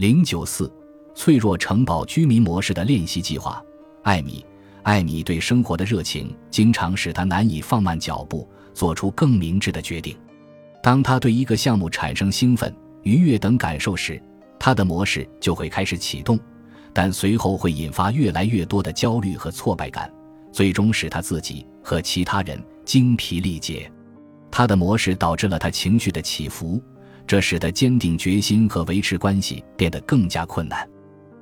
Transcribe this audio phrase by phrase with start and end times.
[0.00, 0.72] 零九四，
[1.14, 3.62] 脆弱城堡居民模式的练习计划。
[4.02, 4.42] 艾米，
[4.82, 10.16] 艾米对生活的热情经常使他难以放慢脚步，做出更明智的决定。
[10.82, 14.18] 当他对一个项目产生兴奋、愉悦等感受时，
[14.58, 16.40] 他的模式就会开始启动，
[16.94, 20.10] 但随后会引发越来越多的焦虑和挫败感，
[20.50, 23.92] 最终使他自己和其他人精疲力竭。
[24.50, 26.82] 他的模式导致了他情绪的起伏，
[27.30, 30.84] 这使得坚定决心和维持关系变得更加困难。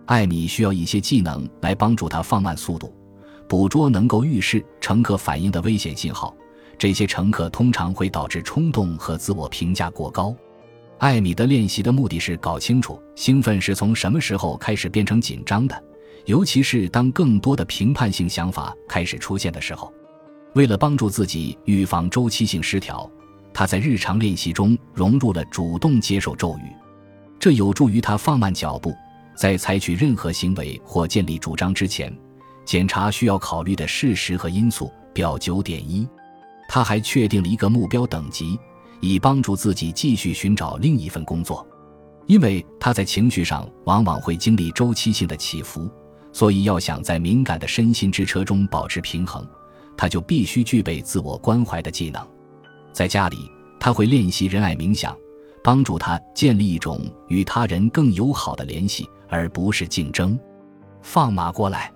[0.05, 2.95] 艾米需要一些技能来帮助他放慢速度，
[3.49, 6.37] 捕捉能够预示乘客反应的危险信号。
[6.77, 10.37] 这些乘客通常会导致冲动和自我评价过高。
[10.99, 15.85] 艾米的练习的目的是搞清楚兴奋是从什么时候开始变成紧张的，
[16.27, 19.91] 尤其是当更多的评判性想法开始出现的时候。
[20.53, 23.11] 为了帮助自己预防周期性失调，
[23.53, 26.73] 他在日常练习中融入了主动接受咒语，
[27.39, 28.95] 这有助于他放慢脚步，
[29.37, 32.17] 在采取任何行为或建立主张之前，
[32.65, 34.91] 检查需要考虑的事实和因素。
[35.15, 36.07] 表九点一。
[36.69, 38.57] 他还确定了一个目标等级，
[39.01, 41.67] 以帮助自己继续寻找另一份工作。
[42.27, 45.91] 因为他在情绪上往往会经历周期性的起伏，
[46.33, 49.45] 所以要想在敏感的身心之车中保持平衡，
[49.97, 52.25] 他就必须具备自我关怀的技能。
[52.99, 55.17] 在家里，他会练习仁爱冥想，
[55.63, 60.37] 帮助他建立一种与他人更友好的联系，而不是竞争。
[61.01, 61.93] 放马过来。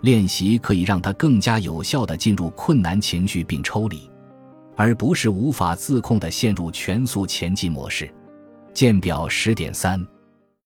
[0.00, 4.08] 练习可以让他更加有效地进入困难情绪并抽离，
[4.74, 8.10] 而不是无法自控地陷入全速前进模式。
[8.72, 10.02] 见表十点三。